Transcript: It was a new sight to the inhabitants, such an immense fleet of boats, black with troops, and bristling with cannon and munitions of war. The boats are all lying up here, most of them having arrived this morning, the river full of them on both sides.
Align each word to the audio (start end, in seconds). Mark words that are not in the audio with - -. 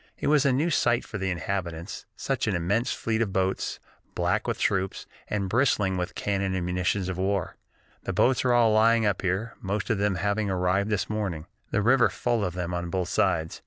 It 0.17 0.25
was 0.25 0.47
a 0.47 0.51
new 0.51 0.71
sight 0.71 1.05
to 1.11 1.19
the 1.19 1.29
inhabitants, 1.29 2.07
such 2.15 2.47
an 2.47 2.55
immense 2.55 2.91
fleet 2.91 3.21
of 3.21 3.31
boats, 3.31 3.79
black 4.15 4.47
with 4.47 4.57
troops, 4.57 5.05
and 5.27 5.47
bristling 5.47 5.95
with 5.95 6.15
cannon 6.15 6.55
and 6.55 6.65
munitions 6.65 7.07
of 7.07 7.19
war. 7.19 7.55
The 8.05 8.11
boats 8.11 8.43
are 8.43 8.51
all 8.51 8.73
lying 8.73 9.05
up 9.05 9.21
here, 9.21 9.53
most 9.61 9.91
of 9.91 9.99
them 9.99 10.15
having 10.15 10.49
arrived 10.49 10.89
this 10.89 11.07
morning, 11.07 11.45
the 11.69 11.83
river 11.83 12.09
full 12.09 12.43
of 12.43 12.55
them 12.55 12.73
on 12.73 12.89
both 12.89 13.09
sides. 13.09 13.59